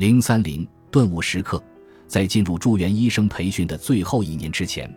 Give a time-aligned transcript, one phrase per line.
[0.00, 1.62] 零三零顿悟时刻，
[2.06, 4.90] 在进入住院医生培训的最后一年之前，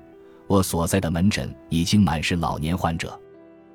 [0.48, 3.20] 我所在的门诊已经满是老年患者。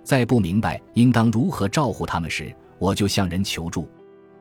[0.02, 3.86] 在不明白应当如何照顾他们时，我就向人求助。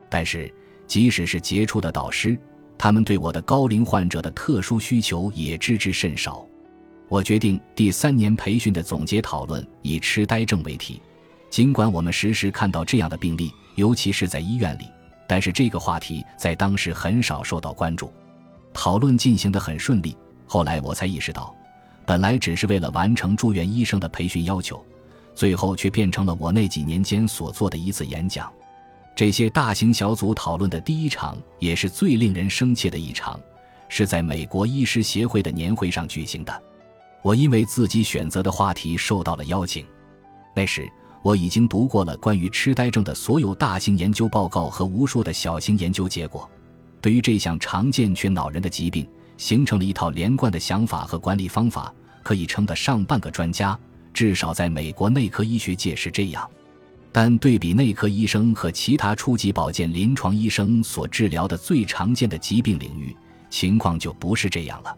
[0.08, 0.50] 但是，
[0.86, 2.38] 即使是杰出的导师，
[2.78, 6.42] 他们对我的高龄患者的特殊需求也知之甚少。
[7.06, 11.02] 我决定第三年培训的总结讨论以痴呆症为题。
[11.50, 14.86] 尽管我们时时看到这样的病例，尤其是在医院里，
[15.28, 18.12] 但是这个话题在当时很少受到关注。
[18.72, 20.16] 讨论进行得很顺利。
[20.46, 21.54] 后来我才意识到，
[22.06, 24.82] 本来只是为了完成住院医生的培训要求，
[25.34, 28.50] 最后却变成了我那几年间所做的一次演讲。
[29.14, 33.38] 这些大型小组讨论的第一场，也是最令人生气的一场，
[33.88, 36.62] 是在美国医师协会的年会上举行的。
[37.20, 39.84] 我因为自己选择的话题受到了邀请。
[40.54, 40.88] 那时
[41.22, 46.48] 我已经读过了关于痴呆症的所有大型研究报告和无数的小型研究结果，
[47.00, 53.78] 对于这项常见却恼人的疾病，形成了一套连贯的想法和管理方法，可以称得上半个专家。
[54.14, 56.48] 至少在美国内科医学界是这样。
[57.12, 63.16] 但对比内科医生和其他初级保健临床医生所治疗的最常见的疾病领域，
[63.50, 64.96] 情况就不是这样了。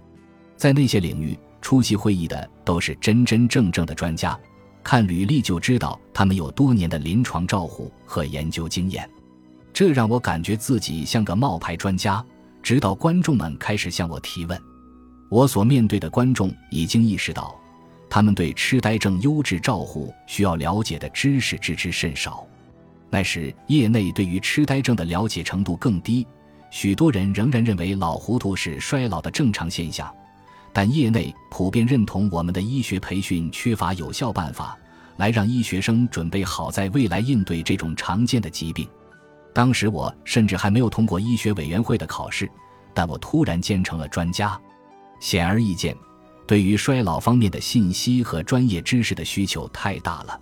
[0.56, 1.38] 在那些领域。
[1.62, 4.34] 出席会议的都是真真正正的专家，
[4.83, 9.09] 看履历就知道他们有多年的临床照护和研究经验，
[9.73, 12.25] 这让我感觉自己像个冒牌专家。
[12.62, 14.61] 直到观众们开始向我提问，
[15.31, 17.58] 我所面对的观众已经意识到，
[18.08, 22.47] 他们对痴呆症优质照护需要了解的知识知之甚少。
[23.08, 26.27] 那时，业内对于痴呆症的了解程度更低，
[26.70, 30.14] 许多人仍然认为老糊涂是衰老的正常现象。
[30.72, 34.78] 但业内普遍认同我们的医学培训缺乏有效办法，
[35.16, 38.88] 来让医学生准备好在未来应对这种常见的疾病。
[39.52, 42.48] 当时我甚至还没有通过医学委员会的考试，
[42.94, 44.58] 但我突然间成了专家。
[45.18, 45.94] 显而易见，
[46.46, 50.40] 对于衰老方面的信息和专业知识的需求太大了。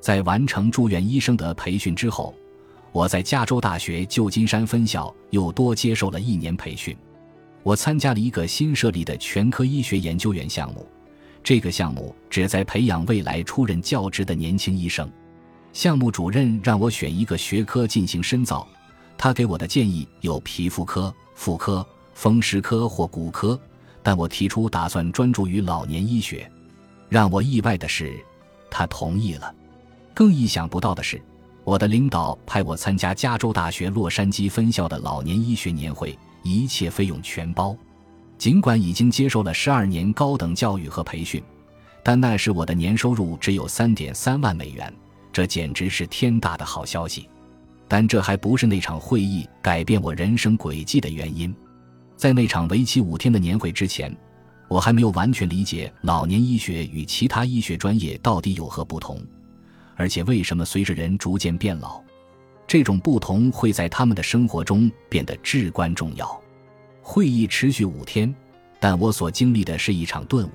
[0.00, 2.34] 在完成住院医生的培训之后，
[2.92, 6.96] 我在加州大学旧金山分校又多接受了一年培训。
[7.62, 10.86] 我参加了一个新设立的全科医学研究员项目，
[11.44, 15.10] 这个项目旨在培养未来出任教职的年轻医生。
[15.72, 18.66] 项目主任让我选一个学科进行深造，
[19.16, 23.58] 他给我的建议有皮肤科、妇科、风湿科或骨科，
[24.02, 26.50] 但我提出打算专注于老年医学。
[27.08, 28.18] 让我意外的是，
[28.70, 29.54] 他同意了。
[30.12, 31.22] 更意想不到的是，
[31.62, 36.18] 我的领导派我参加加州大学洛杉矶分校的老年医学年会。
[36.42, 37.76] 一切费用全包，
[38.38, 41.42] 尽管已经接受了十二年高等教育和培训，
[42.02, 44.92] 但那时我的年收入只有三点三万美元，
[45.32, 47.28] 这简直是天大的好消息。
[47.88, 51.54] 但这还不是那场会议改变我人生轨迹的原因。
[52.16, 54.16] 在那场为期五天的年会之前，
[54.68, 59.20] 我还没有完全理解老年医学与其他医学专业到底有何不同，
[59.94, 62.02] 而且为什么随着人逐渐变老。
[62.66, 66.40] 这种不同会在他们的生活中变得至关重要。
[67.02, 68.34] 会议持续五天，
[68.80, 70.52] 但我所经历的是一场顿悟。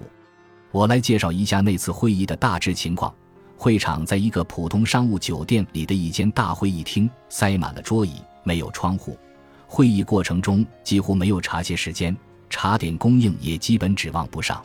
[0.71, 3.13] 我来介绍一下那次会议的大致情况。
[3.59, 9.17] 会场在一个普通商务酒店里的一间大会议厅，塞满了桌椅，没有窗户。
[9.65, 12.15] 会议过程中几乎没有茶歇时间，
[12.51, 14.63] 茶点供应也基本指望不上。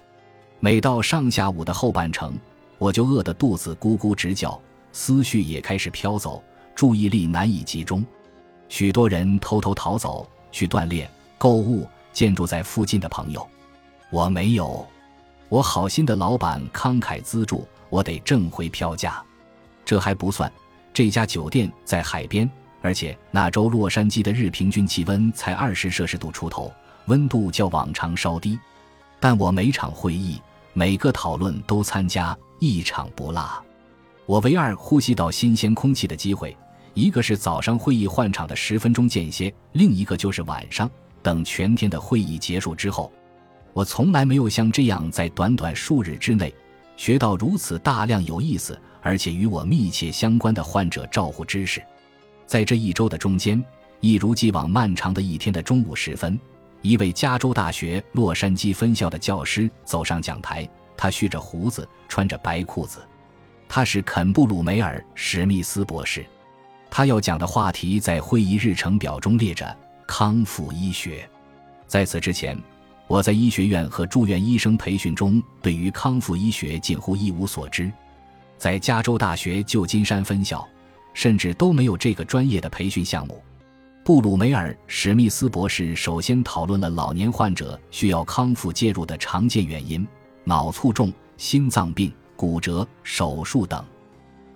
[0.60, 2.38] 每到上下午的后半程，
[2.76, 4.60] 我就饿得肚子咕咕直叫，
[4.92, 6.42] 思绪也开始飘走。
[6.75, 8.05] 注意力难以集中，
[8.69, 13.47] 许多人偷偷逃走去锻炼、购物、建筑在附近的朋友。
[14.10, 14.87] 我没有，
[15.49, 19.22] 我好心的老板慷慨资助，我得挣回票价。
[19.84, 20.50] 这还不算，
[20.93, 22.49] 这家酒店在海边，
[22.81, 26.72] 而且那周洛杉矶的日平均气温才二十摄氏度出头，
[27.06, 28.59] 温度较往常稍低。
[29.19, 30.41] 但我每场会议、
[30.72, 33.62] 每个讨论都参加，一场不落。
[34.27, 36.56] 我唯二呼吸到新鲜空气的机会。
[36.94, 40.91] 一个是早上会议换场的十分钟间歇，另一个就是晚上
[41.22, 43.10] 等全天的会议结束之后。
[43.72, 46.54] 我从来没有像这样在短短数日之内
[46.95, 51.83] 学到如此大量有意思而且与我密切相关的患者照护知识。
[52.47, 53.65] 在这一周的中间，
[54.01, 56.39] 一如既往漫长的一天的中午时分，
[56.83, 62.98] 一位加州大学洛杉矶分校的教师走上讲台，他蓄着胡子，穿着白裤子，
[63.74, 66.22] 他是肯布鲁梅尔史密斯博士。
[66.91, 69.74] 他要讲的话题在会议日程表中列着
[70.07, 71.27] 康复医学。
[71.86, 72.54] 在此之前，
[73.07, 77.91] 我在医学院和住院医生培训中对于康复医学近乎一无所知。
[78.59, 80.69] 在加州大学旧金山分校，
[81.15, 83.42] 甚至都没有这个专业的培训项目。
[84.04, 90.07] 布鲁梅尔·史密斯博士首先讨论了老年患者需要康复介入的常见原因：
[90.45, 93.84] 脑卒中、心脏病、骨折、手术等。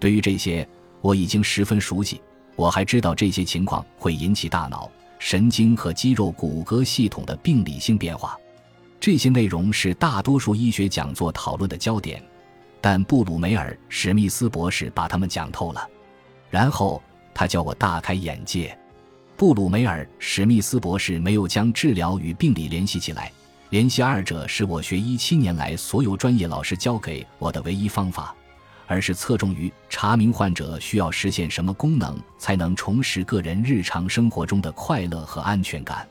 [0.01, 0.69] 对于这些，
[1.01, 2.21] 我已经十分熟悉。
[2.57, 4.91] 我还知道这些情况会引起大脑、
[5.21, 8.37] 神经和肌肉骨骼系统的病理性变化。
[8.99, 12.21] 这些内容是大多数医学讲座讨论的焦点，
[12.81, 15.89] 但布鲁梅尔·史密斯博士把他们讲透了。
[16.51, 17.01] 然后
[17.33, 18.77] 他叫我大开眼界。
[19.37, 23.31] 布鲁梅尔·史密斯博士没有将治疗与病理联系起来，
[23.71, 28.35] 联系二者是我学医七年来所有专业老师教给我的唯一方法，
[28.87, 36.07] 而是侧重于查明患者需要实现什么功能才能重拾个人日常生活中的快乐和安全感。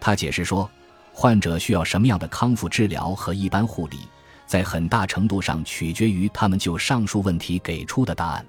[0.00, 0.68] 他解释说，
[1.12, 3.98] 患者需要什么样的康复治疗和一般护理，
[4.46, 8.46] 在很大程度上取决于他们就上述问题给出的答案。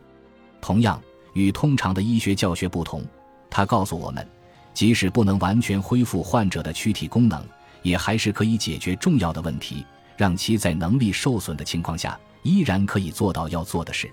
[0.61, 1.01] 同样，
[1.33, 3.03] 与通常的医学教学不同。
[3.49, 4.25] 他告诉我们，
[4.73, 7.43] 即使不能完全恢复患者的躯体功能，
[7.87, 9.85] 也还是可以解决重要的问题，
[10.17, 14.11] 让其在能力受损的情况下依然可以做到要做的事。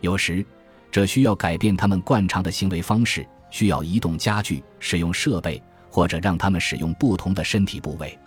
[0.00, 0.44] 有时，
[0.90, 8.18] 这需要改变他们惯常的行为方式，需要移动家具、使用设备，或者让他们使用不同的身体部位。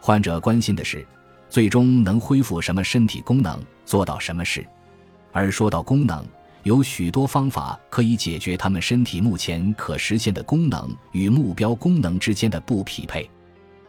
[0.00, 1.06] 患者关心的是，
[1.48, 4.66] 最终能恢复什么身体功能，做到什么事。
[5.32, 6.24] 而说到功能，
[6.62, 13.28] 有许多方法可以解决他们身体目前可实现的功能与目标功能之间的不匹配。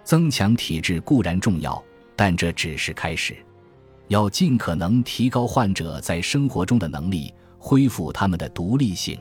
[0.08, 1.84] 增强体质固然重要，
[2.16, 3.36] 但这只是开始。
[4.08, 9.20] 要尽可能提高患者在生活中的能力，恢复他们的独立性。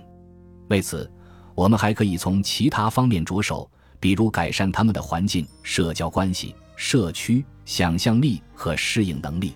[0.68, 1.10] 为此，
[1.56, 3.68] 我们还可以从其他方面着手，
[3.98, 9.54] 比如改善他们的环境、社交关系、社区、想象力和适应能力。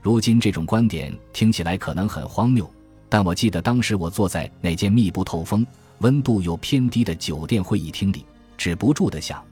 [0.00, 2.70] 如今，这种观点听起来可能很荒谬。
[3.08, 5.66] 但我记得当时我坐在那间密不透风、
[5.98, 8.24] 温度又偏低的酒店会议厅里，
[8.56, 9.44] 止不住地想：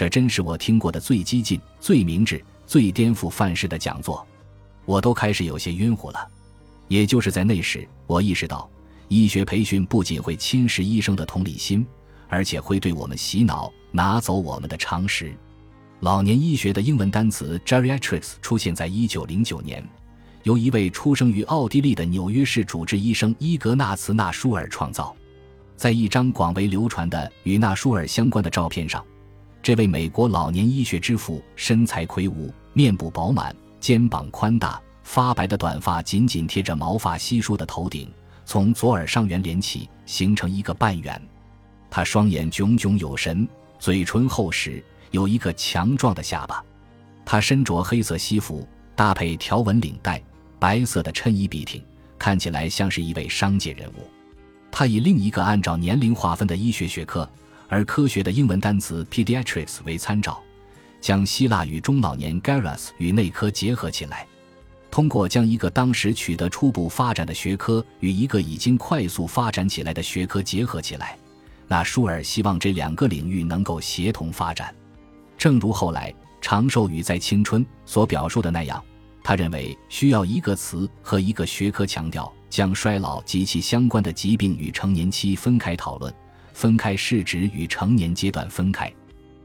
[0.00, 4.26] 这真是我听过的最激进、最明智、最颠覆范式的讲座。
[4.86, 6.26] 我都开始有些晕乎了。
[6.88, 8.66] 也就是在那时，我意识到，
[9.08, 11.86] 医学培训不仅会侵蚀医生的同理心，
[12.28, 15.34] 而且会对我们洗脑，拿走我们的常识。
[16.00, 19.86] 老年医学的英文单词 “geriatrics” 出现在一九零九年。
[20.44, 25.14] 由一位出生于奥地利的纽约市主治医生伊格纳茨·纳舒尔创造。
[25.76, 29.04] 在一张广为流传的与纳舒尔相关的照片上，
[29.62, 38.10] 这位美国老年医学之父身材魁梧，面部饱满，肩膀宽大，发白的短发紧紧贴着毛发稀疏的头顶，
[38.46, 41.20] 从左耳上缘连起，形成一个半圆。
[41.90, 43.46] 他双眼炯炯有神，
[43.78, 46.64] 嘴唇厚实，有一个强壮的下巴。
[47.24, 48.66] 他身着黑色西服，
[48.96, 50.22] 搭配条纹领带。
[50.58, 51.82] 白色的衬衣笔挺，
[52.18, 54.10] 看起来像是一位商界人物。
[54.70, 57.28] 他以另一个按照年龄划分的医学学科，
[57.70, 60.42] 而科学的英文单词 pediatrics 为参照，
[61.00, 64.26] 将希腊与中老年 geras 与内科结合起来。
[64.90, 71.16] 通过将一个当时取得初步发展的学科与一个已经快速发展起来的学科结合起来，
[71.68, 74.74] 那舒尔希望这两个领域能够协同发展。
[75.38, 78.82] 正如后来《长寿与在青春》所表述的那样。
[79.22, 86.12] 他认为需要一个词和一个学科强调将衰老及其相关的疾病与成年期分开讨论，
[86.52, 88.92] 分开是指与成年阶段分开。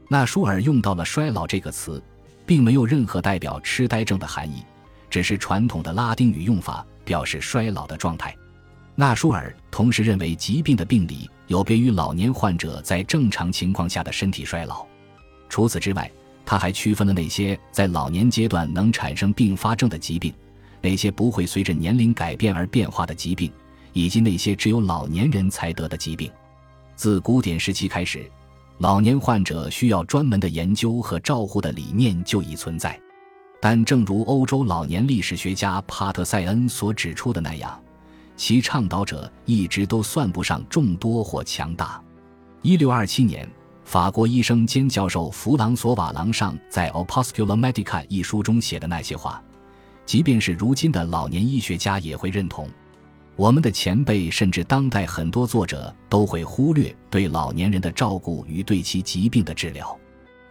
[0.08, 2.02] 纳舒尔用到了“衰老”这个词，
[2.44, 4.62] 并没有任何代表痴呆症的含义，
[5.10, 8.34] 只是传统的拉丁语用法表示衰老的状态。
[8.94, 14.86] 纳舒尔同时认为疾病的病理有别于老年患者在正常情况下的身体衰老。
[15.48, 16.10] 除此之外。
[16.48, 20.32] 他还区分了那些在老年阶段能产生并发症的疾病，
[20.80, 23.50] 那些不会随着年龄改变而变化的疾病，
[23.92, 26.30] 以及那些只有老年人才得的疾病。
[26.96, 28.28] 自古典时期开始，
[28.78, 32.98] 老年患者需要专门的研究和照护的理念就已存在。
[33.60, 37.80] 但正如欧洲老年历史学家帕特塞恩所指出的那样，
[38.36, 42.02] 其倡导者一直都算不上众多或强大。
[42.62, 43.48] 一六二七年。
[43.84, 49.40] 法国医生兼教授弗朗索瓦·朗上在《Opuscula Medica》一书中写的那些话，
[50.04, 52.68] 即便是如今的老年医学家也会认同。
[53.36, 59.96] 我们的前辈甚至当代很多作者都会忽略对老年人的照顾与对其疾病的治疗。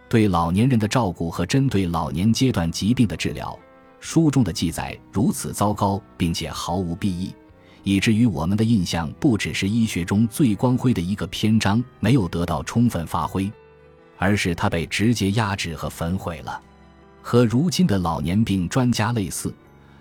[0.08, 3.58] 对老年人的照顾和针对老年阶段疾病的治疗，
[3.98, 7.34] 书中的记载如此糟糕，并且毫无裨益。
[7.82, 13.50] 以至于我们的印象不只是医学中最光辉的一个篇章没有得到充分发挥，
[14.16, 16.60] 而是它被直接压制和焚毁了。
[17.20, 19.52] 和如今的老年病专家类似，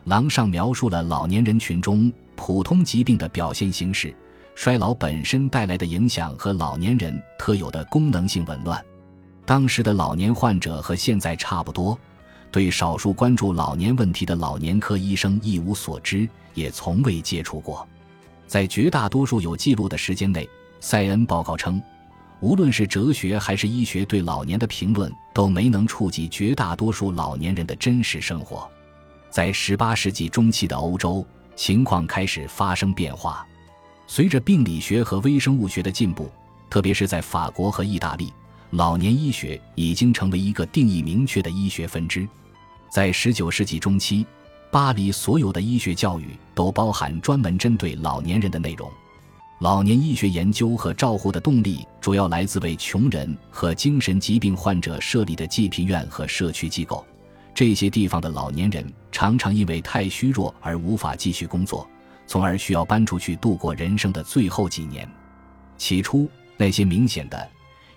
[0.04, 4.15] 狼上描述了老年人群中普通疾病的表现形式，
[4.54, 8.84] 衰老本身带来的影响和老年人特有的功能性紊乱。
[9.46, 11.98] 当时的老年患者和现在差不多，
[12.51, 17.88] 对少数关注老年问题的老年科医生一无所知，也从未接触过。
[18.48, 20.48] 在绝大多数有记录的时间内，
[20.80, 21.82] 塞恩报告称，
[22.39, 28.70] 无论是哲学还是医学对老年的评论都没能触及绝大多数老年人的真实生活。
[29.30, 33.45] 在18世纪中期的欧洲，情况开始发生变化。
[34.07, 36.29] 随着病理学和微生物学的进步，
[36.69, 38.31] 特别是在法国和意大利，
[38.71, 42.27] 老年医学已经成为一个定义明确的医学分支。
[42.89, 44.25] 在19世纪中期，
[44.71, 48.89] 巴黎所有的医学教育都包含专门针对老年人的内容。
[49.59, 57.05] 老年医学研究和照护的动力主要来自为穷人和精神疾病患者设立的济贫院和社区机构。
[57.55, 61.89] 这些地方的老年人常常因为太虚弱而无法继续工作。
[62.27, 65.07] 从而需要搬出去度过人生的最后几年。
[65.77, 67.47] 起初，那些明显的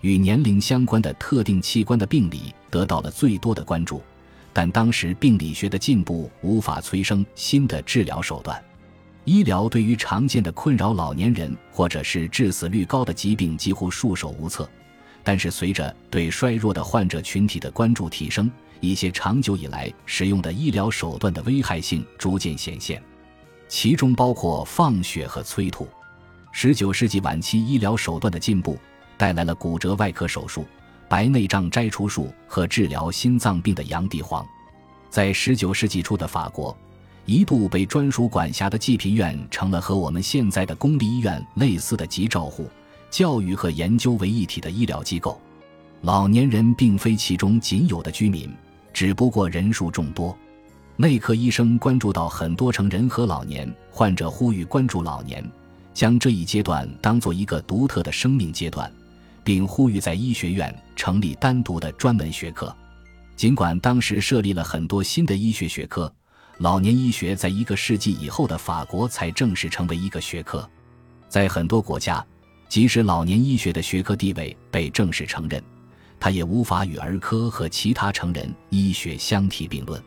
[0.03, 4.03] 与年龄相关的特定器官的病理得到了最多的关注，
[4.53, 8.63] 但当时病理学的进步无法催生新的治疗手段。
[9.25, 14.69] 医疗对于常见的困扰老年人或者是致死率高的疾病几乎束手无策。
[15.25, 18.51] 但是，随着对衰弱的患者群体的关注提升，
[18.81, 23.03] 一些长久以来使用的医疗手段的危害性逐渐显现。
[23.69, 25.87] 其中包括放血和催吐。
[26.53, 28.79] 十九世纪晚期，医疗手段的进步
[29.17, 30.67] 带来了骨折外科手术、
[31.09, 34.45] 白内障摘除术和治疗心脏病的洋地黄。
[35.11, 36.77] 在十九世纪初的法国，
[37.27, 42.69] 一度被专属管辖的济贫院成了和我们现在的公立医院类似的集照护、
[43.11, 45.39] 教育和研究为一体的医疗机构。
[46.03, 48.51] 老年人并非其中仅有的居民，
[48.93, 50.37] 只不过人数众多。
[50.97, 55.49] 内科医生关注到很多成人和老年患者，呼吁关注老年，
[55.95, 58.93] 将这一阶段当做一个独特的生命阶段，
[59.45, 62.75] 并呼吁在医学院成立单独的专门学科。
[63.37, 66.13] 尽管当时设立了很多新的医学学科，
[66.59, 70.69] 老年医学在一个世纪以后的法国才正式成为一个学科。
[71.29, 72.27] 在很多国家，
[72.69, 75.63] 即使老年医学的学科地位被正式承认，
[76.21, 80.03] 他也无法与儿科和其他成人医学相提并论。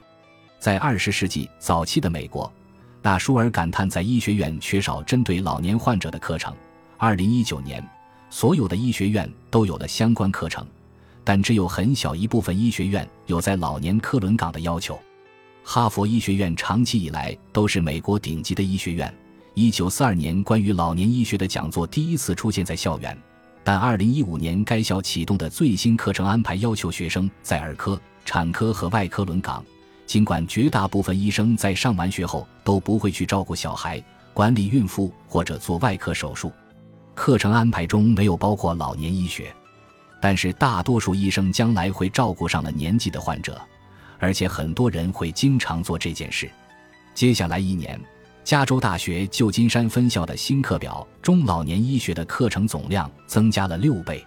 [0.59, 2.51] 在二十世纪早期的美国，
[3.01, 6.53] 纳舒尔感叹在医学院缺少针对老年患者的课程。
[6.97, 7.83] 二零一九年，
[8.29, 10.65] 所有的医学院都有了相关课程，
[11.23, 14.99] 但只有很小一部分医学院有在老年科轮岗的要求。
[15.63, 19.11] 哈佛医学院长期以来都是美国顶级的医学院。
[19.53, 23.17] 一九四二年，关于老年医学的讲座第一次出现在校园，
[23.63, 29.63] 但二零一五年该校启动的最新课程安排要求学生在儿科、产科和外科轮岗。
[30.07, 34.03] 尽管绝大部分医生在上完学后都不会去照顾小孩、
[34.33, 36.51] 管理孕妇或者做外科手术，
[37.15, 39.53] 课程安排中没有包括老年医学，
[40.19, 43.61] 但是大多数医生将来会照顾上了年纪的患者，
[44.19, 46.51] 而且很多人会经常做这件事。
[47.13, 47.97] 接下来一年，
[48.43, 54.25] 加州大学旧金山分校的新课表中老年医学的课程总量增加了六倍。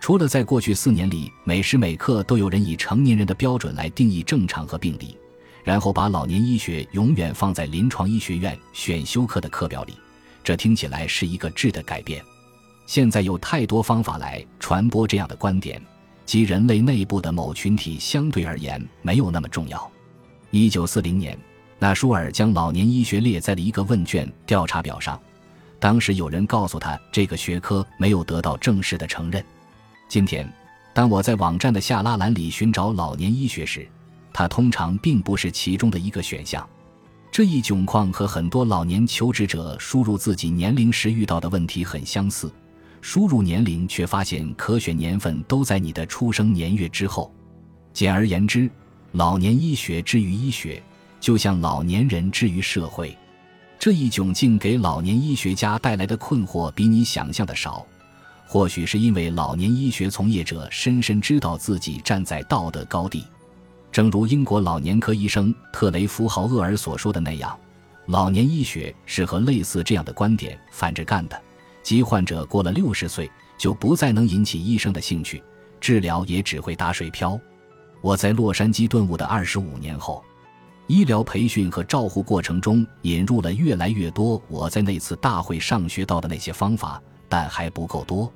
[0.00, 5.16] 除了在过去四年里每时每刻都有人以成年人的标准来定义正常和病理，
[5.62, 9.94] 然后把老年医学永远放在临床医学院选修课的课表里，
[10.42, 12.22] 这听起来是一个质的改变。
[12.86, 15.80] 现在有太多方法来传播这样的观点，
[16.26, 19.90] 即人类内部的某群体相对而言没有那么重要。
[20.50, 21.38] 一九四零年，
[21.84, 25.20] 纳舒尔将老年医学列在了一个问卷调查表上，
[25.78, 29.44] 当时有人告诉他这个学科没有得到正式的承认。
[30.08, 30.50] 今天，
[30.94, 33.86] 当我在网站的下拉栏里寻找老年医学时，
[34.32, 36.66] 它通常并不是其中的一个选项。
[37.30, 42.50] 这一窘况和很多老年求职者输入自己年龄时遇到的问题很相似：
[43.02, 47.30] 输入年龄却发现可选年份都在你的出生年月之后。
[47.92, 48.70] 简而言之，
[49.12, 50.82] 老年医学之于医学，
[51.24, 53.16] 就像老年人之于社会。
[53.78, 57.86] 这一窘境给老年医学家带来的困惑比你想象的少。
[58.46, 63.24] 或许是因为老年医学从业者深深知道自己站在道德高地，
[63.90, 67.58] 正如英国老年科医生特雷弗豪厄尔所说的那样，
[68.04, 71.42] 老年医学是和类似这样的观点反着干的，
[71.82, 75.42] 即患者过了六十岁就不再能引起医生的兴趣，
[75.80, 77.40] 治疗也只会打水漂。
[78.02, 80.22] 我在洛杉矶顿悟的二十五年后，
[80.86, 88.30] 医疗培训和照护过程中引入了越来越多我在那次大会上学到的那些方法，但还不够多。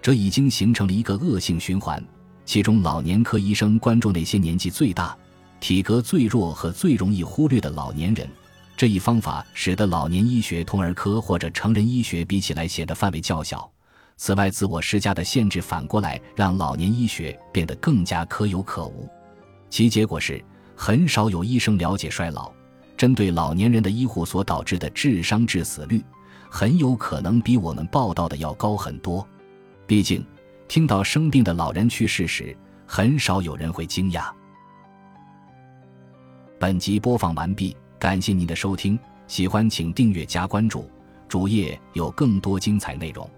[0.00, 2.02] 这已经形成了一个恶性循环，
[2.46, 5.16] 其中老年科医生关注那些年纪最大、
[5.60, 8.26] 体格最弱和最容易忽略的老年人，
[8.74, 13.70] 这一方法使得老年医学同儿科或者成人医学比起来显得范围较小。
[14.16, 19.08] 此外，自我施加的限制反过来让老年医学变得更加可有可无。
[19.68, 20.42] 其结果是，
[20.84, 22.50] 很少有医生了解衰老。
[22.96, 26.02] 针对老年人的医护所导致的智商致死率，
[26.50, 29.24] 很有可能比我们报道的要高很多。
[29.86, 30.26] 毕竟，
[30.66, 34.28] 听到生病的老人去世时，很少有人会惊讶。
[36.58, 38.98] 本集播放完毕，感谢您的收听，
[39.28, 40.90] 喜欢请订阅加关注，
[41.28, 43.30] 主页有更多精彩内容。